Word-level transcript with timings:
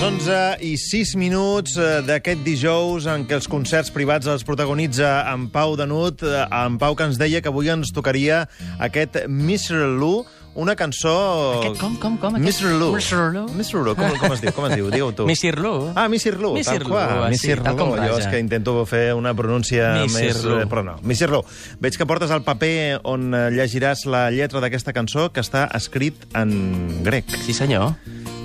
Les 0.00 0.08
11 0.08 0.36
i 0.64 0.70
6 0.80 1.10
minuts 1.20 1.74
eh, 1.76 1.98
d'aquest 2.08 2.40
dijous 2.40 3.04
en 3.12 3.26
què 3.28 3.34
els 3.36 3.44
concerts 3.52 3.90
privats 3.92 4.30
els 4.32 4.46
protagonitza 4.48 5.10
en 5.28 5.50
Pau 5.52 5.74
Danut, 5.76 6.22
eh, 6.24 6.38
en 6.56 6.78
Pau 6.80 6.96
que 6.96 7.04
ens 7.04 7.18
deia 7.20 7.42
que 7.44 7.50
avui 7.52 7.68
ens 7.68 7.90
tocaria 7.92 8.46
aquest 8.80 9.18
Mr. 9.26 9.82
Lou, 10.00 10.22
una 10.56 10.72
cançó... 10.72 11.12
Aquest 11.58 11.76
com, 11.82 11.98
com, 12.00 12.16
com? 12.16 12.38
Aquest? 12.38 12.62
Mr. 12.64 12.72
Lou. 12.80 12.94
Mr. 12.96 13.26
Lou. 13.34 13.50
Mr. 13.52 13.82
Lou, 13.84 13.98
com, 13.98 14.16
com 14.22 14.32
es 14.38 14.40
diu? 14.40 14.54
Com 14.56 14.70
es 14.70 14.76
diu? 14.78 14.88
Digue-ho 14.88 15.10
tu. 15.18 15.26
Missir 15.28 15.52
Lou. 15.60 15.90
Ah, 15.92 16.06
Missir 16.08 16.32
Lou, 16.40 16.56
tal 16.64 16.80
Lou, 16.80 16.88
qual. 16.88 17.28
com 17.76 17.92
Lou. 17.92 18.00
Jo 18.08 18.16
és 18.22 18.30
que 18.32 18.40
intento 18.40 18.78
fer 18.88 19.02
una 19.18 19.34
pronúncia 19.36 19.92
més... 20.08 20.40
Lou. 20.46 20.62
eh, 20.62 20.70
Però 20.70 20.86
no, 20.86 20.96
Missir 21.04 21.28
Lou. 21.28 21.44
Veig 21.84 22.00
que 22.00 22.08
portes 22.08 22.32
el 22.32 22.40
paper 22.48 23.02
on 23.04 23.34
llegiràs 23.52 24.08
la 24.08 24.30
lletra 24.32 24.64
d'aquesta 24.64 24.96
cançó 24.96 25.28
que 25.28 25.44
està 25.44 25.68
escrit 25.76 26.24
en 26.32 26.56
grec. 27.04 27.28
Sí, 27.44 27.52
senyor. 27.52 27.92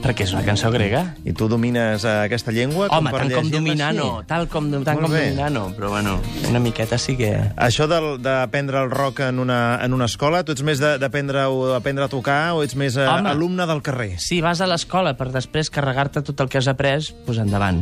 Perquè 0.05 0.21
és 0.27 0.33
una 0.35 0.43
cançó 0.45 0.69
grega. 0.69 0.99
I 1.25 1.33
tu 1.33 1.47
domines 1.49 2.03
eh, 2.05 2.11
aquesta 2.27 2.53
llengua? 2.53 2.91
Home, 2.93 3.09
per 3.09 3.23
tant 3.23 3.31
com 3.33 3.47
dominar 3.49 3.87
no. 3.97 4.09
Tal 4.29 4.45
com, 4.51 4.67
tant 4.85 4.99
Molt 4.99 5.07
com 5.07 5.15
bé. 5.15 5.23
dominar 5.31 5.47
no. 5.49 5.63
Però 5.73 5.89
bueno, 5.95 6.19
una 6.45 6.61
miqueta 6.61 6.99
sí 7.01 7.15
que... 7.17 7.31
Això 7.57 7.87
d'aprendre 7.89 8.83
el 8.85 8.91
rock 8.93 9.23
en 9.25 9.39
una, 9.41 9.79
en 9.81 9.95
una 9.97 10.05
escola, 10.05 10.43
tu 10.45 10.53
ets 10.53 10.61
més 10.67 10.81
d'aprendre 10.83 11.47
aprendre 11.73 12.05
a 12.05 12.11
tocar 12.11 12.53
o 12.53 12.61
ets 12.61 12.77
més 12.77 12.99
eh, 12.99 13.07
Home. 13.09 13.31
alumne 13.33 13.65
del 13.65 13.81
carrer? 13.85 14.11
Si 14.21 14.37
vas 14.45 14.61
a 14.61 14.67
l'escola 14.69 15.15
per 15.17 15.31
després 15.33 15.73
carregar-te 15.73 16.21
tot 16.21 16.45
el 16.45 16.51
que 16.53 16.61
has 16.61 16.69
après, 16.69 17.01
doncs 17.25 17.41
endavant. 17.41 17.81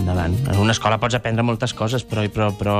Endavant. 0.00 0.34
En 0.48 0.58
una 0.58 0.74
escola 0.74 0.98
pots 0.98 1.14
aprendre 1.14 1.46
moltes 1.46 1.76
coses, 1.78 2.02
però, 2.02 2.26
però, 2.32 2.50
però, 2.58 2.76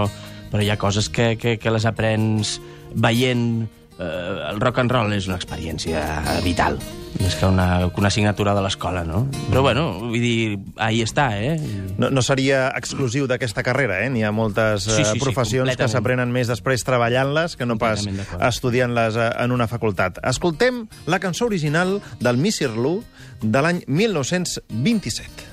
però 0.51 0.65
hi 0.65 0.73
ha 0.75 0.79
coses 0.81 1.07
que, 1.13 1.37
que, 1.39 1.55
que 1.63 1.71
les 1.71 1.87
aprens 1.87 2.59
veient... 2.99 3.69
Eh, 4.03 4.51
el 4.51 4.59
rock 4.61 4.79
and 4.83 4.91
roll 4.93 5.13
és 5.15 5.29
una 5.31 5.37
experiència 5.39 6.01
vital, 6.43 6.79
més 7.21 7.35
que 7.39 7.47
una, 7.47 7.67
que 7.93 8.01
una 8.01 8.09
assignatura 8.11 8.55
de 8.57 8.63
l'escola, 8.65 9.05
no? 9.07 9.27
Però 9.51 9.63
bueno, 9.63 9.85
vull 10.01 10.19
dir, 10.21 10.57
ahí 10.83 11.03
està, 11.05 11.29
eh? 11.39 11.55
No, 12.01 12.09
no 12.11 12.23
seria 12.27 12.65
exclusiu 12.79 13.29
d'aquesta 13.31 13.63
carrera, 13.63 14.01
eh? 14.03 14.09
N'hi 14.11 14.25
ha 14.27 14.33
moltes 14.35 14.89
Sí, 14.89 14.91
eh, 14.91 15.05
sí, 15.05 15.13
sí, 15.13 15.21
professions 15.23 15.69
que 15.69 15.77
completament. 15.77 15.93
s'aprenen 15.95 16.35
més 16.35 16.51
després 16.51 16.83
treballant-les 16.89 17.55
que 17.61 17.69
no 17.69 17.77
pas 17.79 18.03
estudiant-les 18.49 19.17
eh, 19.21 19.29
en 19.45 19.55
una 19.55 19.69
facultat. 19.71 20.19
Escoltem 20.27 20.87
la 21.07 21.21
cançó 21.23 21.47
original 21.47 22.01
del 22.21 22.37
Missir 22.43 22.73
Lou 22.75 23.03
de 23.43 23.63
l'any 23.63 23.85
1927. 23.87 25.51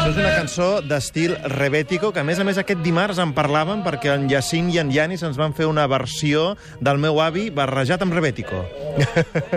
Això 0.00 0.14
és 0.14 0.16
una 0.16 0.30
cançó 0.32 0.66
d'estil 0.80 1.34
rebètico, 1.52 2.08
que 2.08 2.22
a 2.22 2.24
més 2.24 2.38
a 2.40 2.44
més 2.48 2.56
aquest 2.56 2.80
dimarts 2.80 3.18
en 3.20 3.34
parlàvem 3.36 3.82
perquè 3.84 4.14
en 4.14 4.22
Jacint 4.30 4.70
i 4.72 4.78
en 4.80 4.88
Yanis 4.88 5.20
ens 5.28 5.36
van 5.36 5.52
fer 5.52 5.66
una 5.68 5.84
versió 5.92 6.54
del 6.80 6.96
meu 7.02 7.20
avi 7.20 7.50
barrejat 7.52 8.00
amb 8.00 8.16
rebètico. 8.16 8.62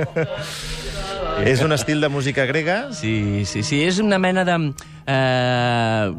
és 1.53 1.63
un 1.63 1.71
estil 1.71 2.03
de 2.03 2.11
música 2.11 2.43
grega? 2.43 2.89
Sí, 2.91 3.45
sí, 3.47 3.63
sí, 3.63 3.79
és 3.87 4.01
una 4.03 4.19
mena 4.19 4.43
de... 4.43 4.57
Eh, 5.07 6.11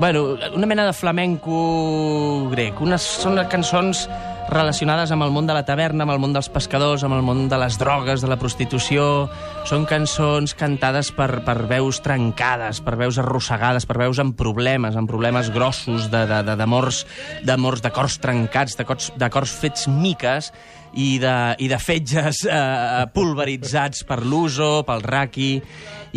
bueno, 0.00 0.24
una 0.56 0.70
mena 0.72 0.88
de 0.88 0.96
flamenco 0.96 2.48
grec. 2.56 2.80
Unes, 2.80 3.04
són 3.20 3.36
cançons 3.52 4.06
relacionades 4.50 5.10
amb 5.14 5.22
el 5.24 5.30
món 5.30 5.46
de 5.46 5.54
la 5.54 5.62
taverna, 5.64 6.02
amb 6.04 6.12
el 6.14 6.18
món 6.22 6.32
dels 6.34 6.48
pescadors, 6.52 7.04
amb 7.06 7.14
el 7.16 7.22
món 7.22 7.44
de 7.48 7.58
les 7.60 7.78
drogues, 7.78 8.20
de 8.22 8.28
la 8.30 8.36
prostitució. 8.40 9.28
Són 9.68 9.86
cançons 9.86 10.54
cantades 10.58 11.12
per, 11.14 11.42
per 11.46 11.56
veus 11.70 12.00
trencades, 12.04 12.82
per 12.84 12.96
veus 13.00 13.18
arrossegades, 13.22 13.86
per 13.86 13.98
veus 14.02 14.18
amb 14.22 14.34
problemes, 14.38 14.96
amb 14.98 15.08
problemes 15.10 15.52
grossos, 15.54 16.10
de- 16.10 16.26
de- 16.26 16.42
de- 16.42 16.56
d'amors 16.58 17.04
d'amors, 17.46 17.80
de 17.82 17.90
cors 17.94 18.18
trencats, 18.18 18.76
de 18.76 18.84
cors, 18.84 19.12
de 19.16 19.30
cors 19.30 19.50
fets 19.54 19.86
miques, 19.88 20.52
i 20.92 21.20
de, 21.22 21.54
i 21.62 21.68
de 21.70 21.78
fetges 21.78 22.40
eh, 22.50 23.04
pulveritzats 23.14 24.02
per 24.08 24.24
l'uso, 24.26 24.82
pel 24.82 25.04
raqui, 25.06 25.60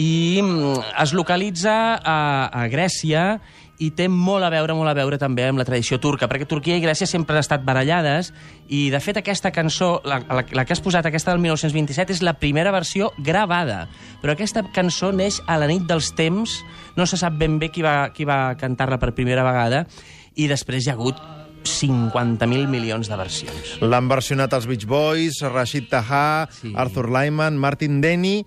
i 0.02 0.40
mm, 0.42 0.80
es 1.04 1.14
localitza 1.14 1.76
a, 2.02 2.50
a 2.50 2.64
Grècia 2.74 3.36
i 3.82 3.90
té 3.98 4.06
molt 4.08 4.46
a 4.46 4.50
veure, 4.54 4.76
molt 4.78 4.90
a 4.92 4.94
veure 4.96 5.18
també 5.18 5.48
amb 5.48 5.58
la 5.60 5.66
tradició 5.66 5.98
turca, 6.00 6.28
perquè 6.30 6.46
Turquia 6.48 6.78
i 6.78 6.84
Grècia 6.84 7.08
sempre 7.10 7.36
han 7.36 7.42
estat 7.42 7.64
barallades 7.66 8.32
i, 8.70 8.90
de 8.94 9.00
fet, 9.02 9.18
aquesta 9.20 9.52
cançó, 9.52 9.98
la, 10.06 10.20
la, 10.30 10.44
la 10.46 10.64
que 10.66 10.76
has 10.76 10.82
posat, 10.84 11.06
aquesta 11.10 11.34
del 11.34 11.42
1927, 11.42 12.14
és 12.14 12.22
la 12.24 12.36
primera 12.40 12.72
versió 12.72 13.12
gravada. 13.18 13.88
Però 14.22 14.36
aquesta 14.38 14.64
cançó 14.76 15.12
neix 15.12 15.42
a 15.48 15.58
la 15.58 15.68
nit 15.68 15.88
dels 15.90 16.14
temps, 16.16 16.60
no 16.96 17.08
se 17.10 17.18
sap 17.18 17.34
ben 17.42 17.58
bé 17.60 17.72
qui 17.74 17.82
va, 17.84 18.12
qui 18.14 18.30
va 18.30 18.56
cantar-la 18.62 19.02
per 19.02 19.12
primera 19.18 19.44
vegada, 19.44 19.88
i 20.36 20.48
després 20.48 20.86
hi 20.86 20.94
ha 20.94 20.98
hagut 20.98 21.18
50.000 21.64 22.68
milions 22.68 23.08
de 23.10 23.18
versions. 23.18 23.78
L'han 23.82 24.08
versionat 24.12 24.54
els 24.54 24.68
Beach 24.70 24.86
Boys, 24.90 25.42
Rashid 25.48 25.90
Taha, 25.92 26.48
Sí. 26.62 26.74
Arthur 26.76 27.10
Lyman, 27.10 27.58
Martin 27.58 28.02
Denny, 28.02 28.44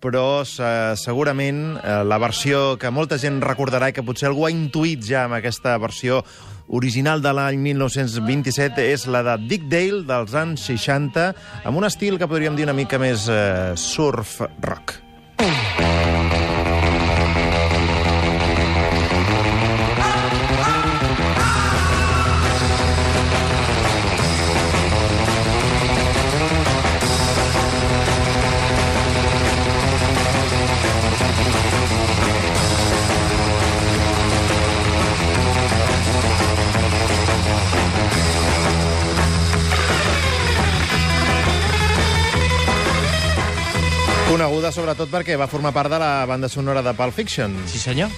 però 0.00 0.42
eh, 0.42 0.94
segurament 0.96 1.76
eh, 1.76 2.00
la 2.04 2.18
versió 2.18 2.78
que 2.80 2.92
molta 2.92 3.18
gent 3.20 3.40
recordarà 3.44 3.90
i 3.90 3.96
que 3.96 4.04
potser 4.06 4.30
algú 4.30 4.46
ha 4.48 4.54
intuït 4.54 5.04
ja 5.06 5.26
amb 5.26 5.38
aquesta 5.38 5.76
versió 5.82 6.22
original 6.70 7.22
de 7.22 7.34
l'any 7.34 7.60
1927 7.60 8.86
és 8.94 9.06
la 9.10 9.24
de 9.26 9.36
Dick 9.50 9.68
Dale 9.70 10.04
dels 10.08 10.34
anys 10.38 10.66
60, 10.70 11.30
amb 11.66 11.82
un 11.82 11.88
estil 11.88 12.18
que 12.18 12.30
podríem 12.30 12.56
dir 12.56 12.68
una 12.68 12.76
mica 12.76 12.98
més 13.02 13.28
eh, 13.28 13.76
surf 13.76 14.40
rock. 14.62 15.09
Coneguda 44.70 44.94
sobretot 44.94 45.10
perquè 45.10 45.34
va 45.38 45.48
formar 45.50 45.72
part 45.74 45.90
de 45.90 45.98
la 45.98 46.24
banda 46.30 46.48
sonora 46.48 46.80
de 46.82 46.92
Pulp 46.94 47.12
Fiction. 47.14 47.50
Sí, 47.66 47.78
senyor? 47.82 48.08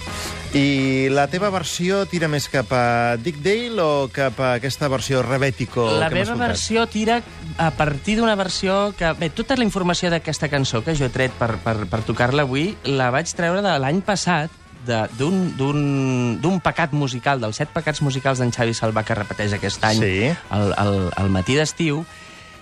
I 0.53 1.09
la 1.09 1.25
teva 1.27 1.49
versió 1.49 2.03
tira 2.05 2.27
més 2.29 2.45
cap 2.51 2.69
a 2.77 3.15
Dick 3.17 3.39
Dale 3.41 3.81
o 3.81 4.07
cap 4.13 4.37
a 4.39 4.51
aquesta 4.59 4.87
versió 4.87 5.23
rebètico 5.25 5.87
La 5.97 6.09
que 6.13 6.19
meva 6.21 6.35
versió 6.37 6.85
tira 6.85 7.21
a 7.57 7.71
partir 7.73 8.19
d'una 8.19 8.35
versió 8.37 8.93
que... 8.97 9.09
Bé, 9.17 9.31
tota 9.33 9.57
la 9.57 9.65
informació 9.65 10.11
d'aquesta 10.13 10.49
cançó 10.53 10.83
que 10.85 10.93
jo 10.95 11.07
he 11.09 11.13
tret 11.13 11.33
per, 11.39 11.55
per, 11.63 11.87
per 11.89 12.03
tocar-la 12.05 12.45
avui 12.45 12.75
la 12.85 13.09
vaig 13.09 13.33
treure 13.33 13.63
de 13.65 13.73
l'any 13.81 14.03
passat 14.05 14.51
de- 14.85 15.07
d'un 15.17 16.59
pecat 16.61 16.93
musical, 16.93 17.39
dels 17.41 17.55
set 17.57 17.69
pecats 17.73 18.01
musicals 18.05 18.37
d'en 18.43 18.51
Xavi 18.53 18.75
Salvà 18.77 19.01
que 19.07 19.15
repeteix 19.17 19.53
aquest 19.57 19.81
any 19.89 19.97
Sí. 20.03 20.17
al, 20.51 20.73
al, 20.77 20.97
al 21.17 21.29
matí 21.33 21.55
d'estiu 21.57 22.03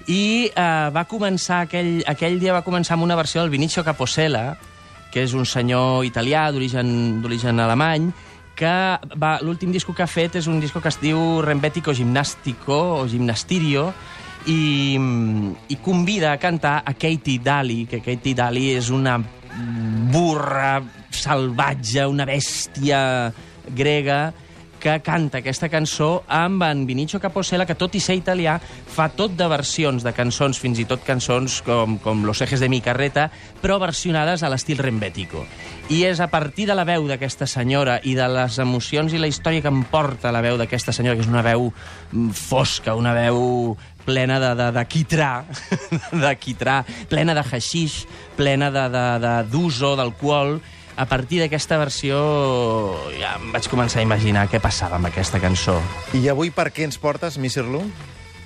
i 0.07 0.49
eh, 0.49 0.89
va 0.93 1.05
començar 1.09 1.63
aquell, 1.67 2.01
aquell 2.07 2.39
dia 2.41 2.55
va 2.55 2.65
començar 2.65 2.95
amb 2.97 3.05
una 3.05 3.17
versió 3.19 3.41
del 3.41 3.53
Vinicio 3.53 3.83
Capossela 3.83 4.57
que 5.11 5.25
és 5.25 5.33
un 5.35 5.45
senyor 5.45 6.05
italià 6.07 6.47
d'origen 6.55 7.59
alemany 7.59 8.09
que 8.55 8.73
l'últim 9.41 9.71
disco 9.73 9.93
que 9.93 10.05
ha 10.05 10.09
fet 10.09 10.37
és 10.39 10.47
un 10.47 10.59
disco 10.61 10.81
que 10.81 10.91
es 10.91 10.99
diu 11.01 11.41
Rembetico 11.43 11.93
Gimnastico 11.93 12.77
o 13.01 13.07
Gimnastirio 13.09 13.89
i, 14.45 14.97
i 15.69 15.77
convida 15.83 16.31
a 16.31 16.39
cantar 16.41 16.81
a 16.85 16.93
Katie 16.93 17.41
Daly, 17.43 17.85
que 17.89 18.01
Katie 18.01 18.37
Daly 18.37 18.71
és 18.77 18.89
una 18.93 19.19
burra 20.11 20.79
salvatge, 21.11 22.05
una 22.07 22.25
bèstia 22.25 23.01
grega 23.75 24.31
que 24.81 24.97
canta 25.05 25.39
aquesta 25.39 25.69
cançó 25.69 26.23
amb 26.27 26.65
en 26.65 26.83
Vinicio 26.89 27.21
Capossela, 27.21 27.67
que 27.69 27.77
tot 27.77 27.93
i 27.95 28.01
ser 28.01 28.17
italià, 28.17 28.57
fa 28.61 29.07
tot 29.13 29.37
de 29.37 29.47
versions 29.47 30.03
de 30.03 30.11
cançons, 30.17 30.59
fins 30.59 30.81
i 30.81 30.87
tot 30.89 31.05
cançons 31.05 31.59
com, 31.63 31.99
com 32.01 32.25
Los 32.25 32.41
ejes 32.41 32.59
de 32.59 32.69
mi 32.73 32.81
carreta, 32.81 33.29
però 33.61 33.77
versionades 33.79 34.41
a 34.41 34.49
l'estil 34.49 34.81
rembètico. 34.81 35.45
I 35.93 36.03
és 36.09 36.19
a 36.23 36.27
partir 36.33 36.65
de 36.67 36.75
la 36.75 36.87
veu 36.87 37.05
d'aquesta 37.07 37.45
senyora 37.47 37.99
i 38.03 38.15
de 38.17 38.27
les 38.31 38.57
emocions 38.63 39.13
i 39.13 39.21
la 39.21 39.29
història 39.29 39.61
que 39.61 39.71
em 39.71 39.85
porta 39.85 40.33
la 40.33 40.41
veu 40.41 40.57
d'aquesta 40.57 40.95
senyora, 40.95 41.19
que 41.19 41.27
és 41.27 41.31
una 41.31 41.45
veu 41.45 41.69
mm, 41.69 42.33
fosca, 42.33 42.97
una 42.97 43.13
veu 43.13 43.77
plena 44.01 44.39
de, 44.41 44.55
de, 44.57 44.71
de 44.73 44.85
quitrà, 44.89 45.31
de 46.25 46.35
quitrà, 46.41 46.81
plena 47.09 47.37
de 47.37 47.45
haixix, 47.45 48.01
plena 48.35 48.71
d'uso, 49.45 49.95
d'alcohol, 49.99 50.57
a 50.95 51.05
partir 51.07 51.39
d'aquesta 51.41 51.77
versió 51.81 52.17
ja 53.19 53.35
em 53.39 53.51
vaig 53.53 53.67
començar 53.71 54.01
a 54.01 54.05
imaginar 54.05 54.47
què 54.51 54.59
passava 54.61 54.97
amb 54.99 55.07
aquesta 55.09 55.39
cançó. 55.39 55.79
I 56.17 56.27
avui 56.29 56.51
per 56.51 56.69
què 56.73 56.83
ens 56.87 56.97
portes, 57.01 57.37
Missir 57.37 57.63
Lu? 57.65 57.83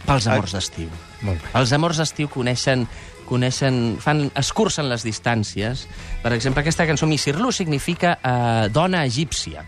Pels 0.06 0.28
Ah. 0.28 0.36
amors 0.36 0.54
d'estiu. 0.54 0.90
Molt 1.22 1.42
bé. 1.42 1.50
Els 1.60 1.72
amors 1.74 1.98
d'estiu 1.98 2.30
coneixen 2.30 2.88
coneixen, 3.26 3.98
fan, 4.00 4.32
escurcen 4.38 4.86
les 4.88 5.02
distàncies. 5.04 5.88
Per 6.22 6.32
exemple, 6.34 6.62
aquesta 6.62 6.86
cançó 6.86 7.08
Misirlu 7.10 7.52
significa 7.52 8.20
eh, 8.22 8.70
dona 8.70 9.04
egípcia. 9.06 9.66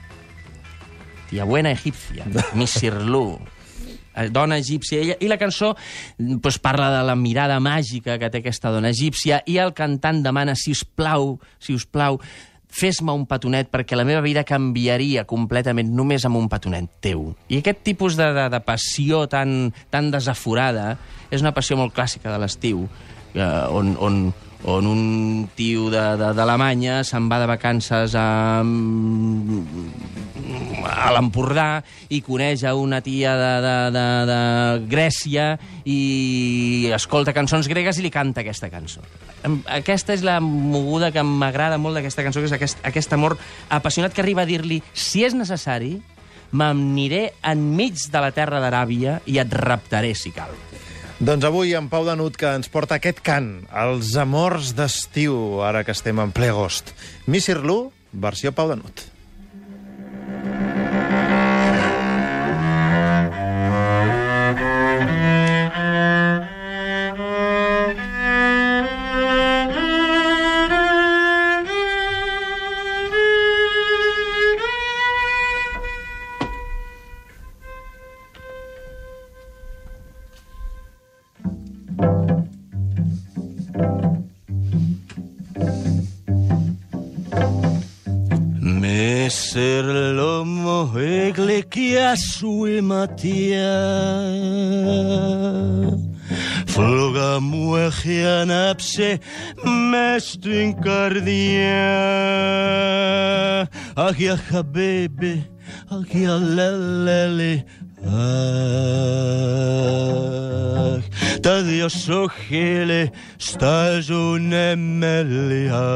Tia 1.30 1.44
buena 1.44 1.72
egípcia. 1.72 2.26
Misirlu 2.54 3.40
eh, 4.16 4.30
dona 4.30 4.60
egípcia. 4.62 5.02
Ella, 5.02 5.16
I 5.20 5.28
la 5.28 5.40
cançó 5.42 5.76
pues, 6.42 6.60
parla 6.60 6.92
de 7.00 7.04
la 7.08 7.16
mirada 7.16 7.60
màgica 7.60 8.20
que 8.22 8.30
té 8.30 8.44
aquesta 8.44 8.70
dona 8.70 8.94
egípcia 8.94 9.42
i 9.46 9.58
el 9.58 9.74
cantant 9.74 10.22
demana, 10.24 10.54
si 10.56 10.72
us 10.78 10.86
plau, 10.86 11.40
si 11.58 11.74
us 11.74 11.86
plau, 11.90 12.22
fes-me 12.68 13.14
un 13.16 13.26
petonet 13.30 13.70
perquè 13.72 13.98
la 13.98 14.06
meva 14.08 14.22
vida 14.26 14.44
canviaria 14.48 15.26
completament 15.30 15.90
només 15.96 16.26
amb 16.28 16.40
un 16.40 16.50
petonet 16.52 16.90
teu. 17.04 17.32
I 17.50 17.62
aquest 17.62 17.84
tipus 17.88 18.18
de, 18.20 18.30
de, 18.36 18.48
de 18.54 18.62
passió 18.66 19.26
tan, 19.32 19.72
tan 19.94 20.12
desaforada 20.14 20.96
és 21.32 21.44
una 21.44 21.56
passió 21.56 21.78
molt 21.80 21.96
clàssica 21.96 22.32
de 22.34 22.42
l'estiu, 22.42 22.86
eh, 23.34 23.66
on, 23.74 23.96
on, 24.04 24.22
on 24.66 24.88
un 24.90 25.02
tio 25.56 25.92
d'Alemanya 25.92 27.04
se'n 27.06 27.28
va 27.30 27.38
de 27.42 27.48
vacances 27.50 28.16
a, 28.18 28.28
a 30.88 31.10
l'Empordà 31.14 31.68
i 32.10 32.22
coneix 32.26 32.64
a 32.66 32.74
una 32.76 33.02
tia 33.06 33.36
de, 33.38 33.52
de, 33.64 33.76
de, 33.94 34.06
de 34.32 34.40
Grècia 34.90 35.48
i 35.86 36.90
escolta 36.96 37.36
cançons 37.38 37.70
gregues 37.70 38.00
i 38.00 38.08
li 38.08 38.14
canta 38.14 38.42
aquesta 38.42 38.72
cançó. 38.74 39.06
Aquesta 39.70 40.16
és 40.18 40.26
la 40.26 40.40
moguda 40.44 41.12
que 41.14 41.24
m'agrada 41.24 41.78
molt 41.78 42.00
d'aquesta 42.00 42.26
cançó, 42.26 42.42
que 42.42 42.50
és 42.50 42.58
aquest, 42.58 42.82
aquest 42.88 43.14
amor 43.14 43.38
apassionat 43.70 44.16
que 44.16 44.24
arriba 44.26 44.44
a 44.44 44.50
dir-li, 44.50 44.82
si 44.94 45.24
és 45.28 45.38
necessari, 45.38 45.98
m'aniré 46.52 47.34
enmig 47.46 48.08
de 48.12 48.24
la 48.24 48.34
terra 48.36 48.62
d'Aràbia 48.64 49.20
i 49.28 49.40
et 49.44 49.54
raptaré, 49.54 50.14
si 50.16 50.32
cal. 50.36 50.54
Doncs 51.18 51.48
avui 51.48 51.72
en 51.74 51.88
Pau 51.90 52.04
Danut 52.06 52.36
que 52.38 52.52
ens 52.54 52.68
porta 52.70 53.00
aquest 53.00 53.24
cant, 53.26 53.48
els 53.74 54.12
amors 54.22 54.76
d'estiu, 54.78 55.64
ara 55.66 55.82
que 55.82 55.96
estem 55.98 56.22
en 56.22 56.30
ple 56.30 56.52
agost. 56.54 56.92
Missir-lo, 57.26 57.88
versió 58.14 58.52
Pau 58.54 58.70
Danut. 58.70 59.02
ser 89.58 89.86
l'uomo 90.18 90.80
eglequia 90.96 92.16
sui 92.16 92.80
mattia. 92.92 93.74
Φλόγα 96.68 97.40
μου 97.40 97.76
έχει 97.76 98.24
ανάψει 98.24 99.18
μες 99.90 100.24
στην 100.24 100.82
καρδιά. 100.82 101.88
Αγία 103.96 104.38
χαμπέμπε, 104.50 105.50
αγία 105.88 106.36
λελέλη. 106.56 107.64
Σου 111.48 111.90
σοχέλε 111.90 113.08
στάζουνε 113.38 114.76
μελιά. 114.76 115.88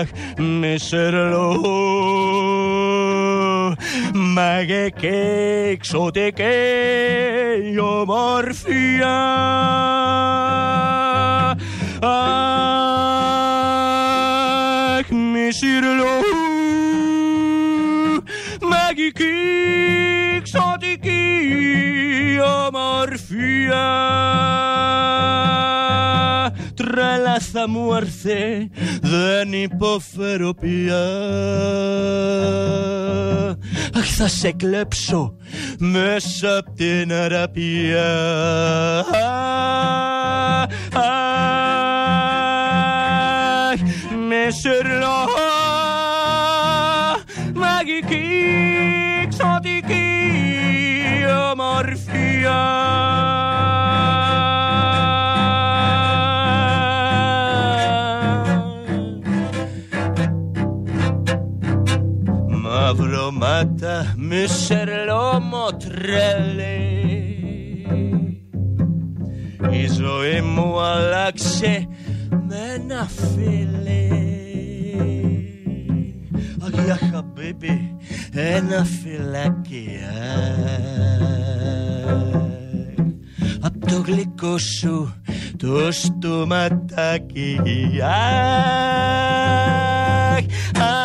Αχ, 0.00 0.08
μισερλό, 0.38 1.62
μάγε 4.14 4.88
και 4.88 5.14
εξωτική 5.70 6.42
ομορφιά. 7.80 9.20
Αχ, 14.98 15.08
μισερλό, 15.10 16.20
μαγική 18.60 19.43
miserlo 23.74 24.04
τρέλαθα 26.74 27.68
μου 27.68 27.94
έρθε 27.94 28.68
δεν 29.00 29.52
υποφέρω 29.52 30.54
πια. 30.54 31.04
Αχ 33.96 34.06
θα 34.16 34.28
σε 34.28 34.52
κλέψω 34.52 35.36
μέσα 35.78 36.56
απ' 36.56 36.76
την 36.76 37.12
αραπία. 37.12 38.14
Αχ 40.92 41.02
με 44.28 44.50
σερλό 44.50 45.28
μαγική 47.54 48.22
ξωτική 49.28 50.02
ομορφιά 51.52 52.62
Μαυρομάτα 64.44 64.46
με 64.46 64.46
σερλόμο 64.46 65.66
τρέλε 65.76 66.76
Η 69.70 69.86
ζωή 69.86 70.40
μου 70.40 70.80
άλλαξε 70.80 71.88
με 72.30 72.56
ένα 72.74 73.08
φίλε 73.08 74.08
Αγία 76.64 76.98
χαμπίμπι 77.12 77.96
ένα 78.32 78.84
φυλάκι 78.84 79.88
Απ' 83.60 83.90
το 83.90 84.02
γλυκό 84.06 84.58
σου 84.58 85.14
το 85.56 85.92
στοματάκι 85.92 87.58
Αχ, 88.02 88.14
αχ 90.80 91.03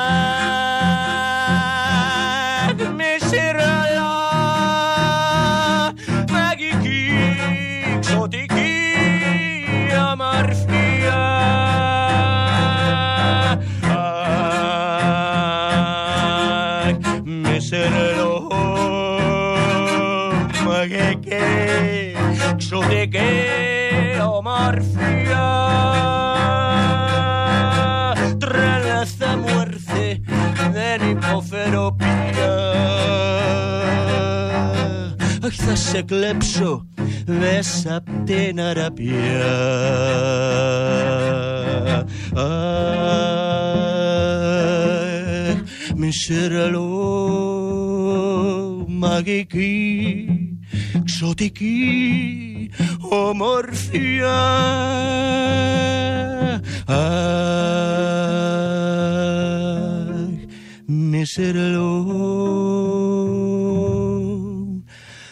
τάξω 22.59 22.79
δε 22.89 23.05
και 23.05 23.19
ομορφιά 24.35 25.47
μου 29.37 29.59
έρθε 29.61 30.21
δεν 30.71 31.09
υποφέρω 31.09 31.95
πια 31.97 32.55
Αχ 35.43 35.55
θα 35.55 35.75
σε 35.75 36.01
κλέψω 36.01 36.87
μέσα 37.25 37.95
απ' 37.95 38.25
την 38.25 38.61
αραπιά 38.61 39.55
Αχ 42.33 43.19
μισερλό 45.95 46.87
μαγική 48.87 50.25
Ξωτική 51.05 52.48
o 53.11 53.33
Morfía. 53.33 54.39
Neserlo 60.87 61.91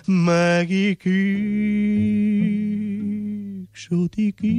magiki 0.08 1.24
xotiki. 3.74 4.56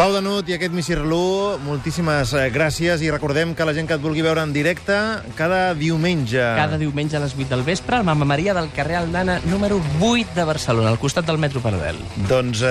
Pau 0.00 0.14
Danut 0.14 0.48
i 0.48 0.54
aquest 0.56 0.72
Missirlú, 0.72 1.58
moltíssimes 1.60 2.30
eh, 2.32 2.46
gràcies 2.48 3.02
i 3.04 3.10
recordem 3.12 3.50
que 3.52 3.66
la 3.68 3.74
gent 3.76 3.84
que 3.84 3.98
et 3.98 4.00
vulgui 4.00 4.22
veure 4.24 4.40
en 4.40 4.54
directe 4.54 4.94
cada 5.36 5.74
diumenge. 5.76 6.40
Cada 6.56 6.78
diumenge 6.80 7.18
a 7.18 7.20
les 7.20 7.34
8 7.36 7.50
del 7.50 7.64
vespre 7.66 7.98
al 7.98 8.06
Mama 8.08 8.24
Maria 8.24 8.54
del 8.56 8.70
carrer 8.72 8.96
Aldana, 8.96 9.34
número 9.44 9.76
8 10.00 10.32
de 10.38 10.46
Barcelona, 10.48 10.88
al 10.88 10.96
costat 11.02 11.28
del 11.28 11.36
metro 11.36 11.60
Paral·lel. 11.60 11.98
Doncs 12.30 12.62
eh, 12.64 12.70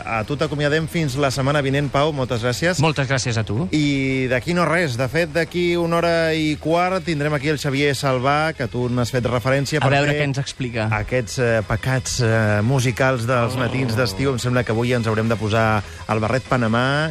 a 0.00 0.22
tu 0.24 0.38
t'acomiadem 0.40 0.86
fins 0.88 1.18
la 1.20 1.28
setmana 1.28 1.60
vinent, 1.60 1.90
Pau, 1.92 2.14
moltes 2.16 2.40
gràcies. 2.48 2.80
Moltes 2.80 3.10
gràcies 3.12 3.36
a 3.36 3.44
tu. 3.44 3.68
I 3.76 4.30
d'aquí 4.32 4.56
no 4.56 4.64
res, 4.64 4.96
de 4.96 5.10
fet, 5.12 5.34
d'aquí 5.36 5.74
una 5.76 6.00
hora 6.00 6.14
i 6.32 6.56
quart 6.64 7.04
tindrem 7.04 7.36
aquí 7.36 7.52
el 7.52 7.60
Xavier 7.60 7.92
Salvà, 7.92 8.54
que 8.56 8.70
tu 8.72 8.86
n'has 8.88 9.12
fet 9.12 9.28
referència. 9.28 9.84
A 9.84 9.92
veure 9.92 10.16
què 10.16 10.24
ens 10.30 10.40
explica. 10.40 10.88
Aquests 11.02 11.36
eh, 11.44 11.52
pecats 11.68 12.16
eh, 12.24 12.32
musicals 12.64 13.28
dels 13.28 13.60
matins 13.60 14.00
d'estiu, 14.00 14.32
em 14.32 14.40
sembla 14.40 14.64
que 14.64 14.72
avui 14.72 14.96
ens 14.96 15.12
haurem 15.12 15.28
de 15.28 15.36
posar 15.36 15.68
el 16.08 16.24
barret 16.24 16.48
Panamà 16.48 16.69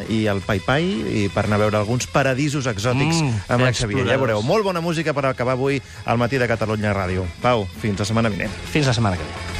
i 0.09 0.23
el 0.31 0.39
Pai 0.45 0.59
Pai 0.63 0.87
i 1.23 1.27
per 1.33 1.45
anar 1.45 1.59
a 1.59 1.63
veure 1.65 1.77
alguns 1.81 2.07
paradisos 2.07 2.65
exòtics 2.71 3.21
Mm, 3.21 3.39
amb 3.49 3.65
el 3.67 3.73
Xavier. 3.75 4.07
Ja 4.07 4.17
veureu, 4.17 4.41
molt 4.41 4.63
bona 4.63 4.81
música 4.81 5.13
per 5.13 5.25
acabar 5.25 5.53
avui 5.57 5.81
al 6.05 6.17
matí 6.17 6.37
de 6.37 6.47
Catalunya 6.47 6.93
Ràdio. 6.95 7.25
Pau, 7.41 7.67
fins 7.81 7.99
la 7.99 8.05
setmana 8.05 8.29
vinent. 8.29 8.51
Fins 8.71 8.87
la 8.87 8.93
setmana 8.93 9.17
que 9.17 9.23
ve. 9.23 9.58